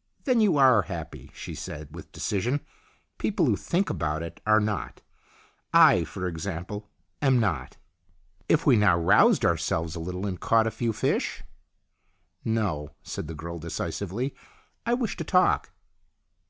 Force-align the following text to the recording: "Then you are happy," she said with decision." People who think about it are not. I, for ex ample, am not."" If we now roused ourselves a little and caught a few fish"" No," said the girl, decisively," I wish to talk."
"Then 0.24 0.40
you 0.40 0.56
are 0.56 0.80
happy," 0.84 1.30
she 1.34 1.54
said 1.54 1.94
with 1.94 2.10
decision." 2.10 2.60
People 3.18 3.44
who 3.44 3.56
think 3.56 3.90
about 3.90 4.22
it 4.22 4.40
are 4.46 4.58
not. 4.58 5.02
I, 5.70 6.04
for 6.04 6.26
ex 6.26 6.46
ample, 6.46 6.88
am 7.20 7.38
not."" 7.40 7.76
If 8.48 8.64
we 8.64 8.76
now 8.76 8.98
roused 8.98 9.44
ourselves 9.44 9.94
a 9.94 10.00
little 10.00 10.24
and 10.26 10.40
caught 10.40 10.66
a 10.66 10.70
few 10.70 10.94
fish"" 10.94 11.44
No," 12.42 12.92
said 13.02 13.28
the 13.28 13.34
girl, 13.34 13.58
decisively," 13.58 14.34
I 14.86 14.94
wish 14.94 15.14
to 15.18 15.24
talk." 15.24 15.70